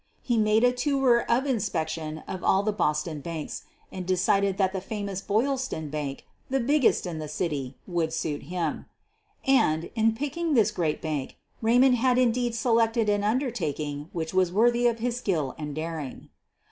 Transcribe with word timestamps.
He 0.23 0.35
made 0.35 0.63
a 0.63 0.71
tour 0.73 1.21
of 1.29 1.45
inspection 1.45 2.23
of 2.27 2.43
all 2.43 2.63
the 2.63 2.71
Boston 2.73 3.19
banks, 3.21 3.65
and 3.91 4.03
decided 4.03 4.57
that 4.57 4.73
the 4.73 4.81
famous 4.81 5.21
Boylston 5.21 5.91
Bank, 5.91 6.25
the 6.49 6.59
biggest 6.59 7.05
in 7.05 7.19
the 7.19 7.27
city, 7.27 7.77
would 7.85 8.11
suit 8.11 8.41
him. 8.49 8.87
And, 9.45 9.91
in 9.93 10.15
picking 10.15 10.55
this 10.55 10.71
great 10.71 11.03
bank, 11.03 11.37
Raymond 11.61 11.97
hac 11.97 12.15
QUEEN 12.17 12.29
OF 12.29 12.33
THE 12.33 12.39
BURGLARS 12.39 12.61
43 12.63 12.79
indeed 12.79 12.89
selected 12.89 13.09
an 13.09 13.23
undertaking 13.23 14.09
which 14.11 14.33
was 14.33 14.51
worthy 14.51 14.87
of 14.87 14.97
his 14.97 15.17
skill 15.17 15.53
and 15.59 15.75
daring. 15.75 16.29